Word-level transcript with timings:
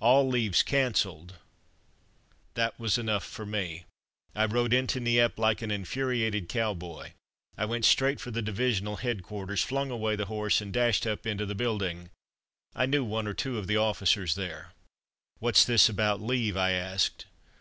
"All 0.00 0.26
leave's 0.28 0.64
cancelled!" 0.64 1.34
That 2.54 2.76
was 2.80 2.98
enough 2.98 3.22
for 3.22 3.46
me. 3.46 3.84
I 4.34 4.44
rode 4.46 4.72
into 4.72 4.98
Nieppe 4.98 5.38
like 5.40 5.62
an 5.62 5.70
infuriated 5.70 6.48
cowboy. 6.48 7.12
I 7.56 7.66
went 7.66 7.84
straight 7.84 8.18
for 8.18 8.32
the 8.32 8.42
divisional 8.42 8.96
headquarters, 8.96 9.62
flung 9.62 9.92
away 9.92 10.16
the 10.16 10.24
horse 10.26 10.60
and 10.60 10.72
dashed 10.72 11.06
up 11.06 11.24
into 11.24 11.46
the 11.46 11.54
building. 11.54 12.10
I 12.74 12.86
knew 12.86 13.04
one 13.04 13.28
or 13.28 13.32
two 13.32 13.58
of 13.58 13.68
the 13.68 13.76
officers 13.76 14.34
there. 14.34 14.72
"What's 15.38 15.64
this 15.64 15.88
about 15.88 16.20
leave?" 16.20 16.56
I 16.56 16.72
asked. 16.72 17.26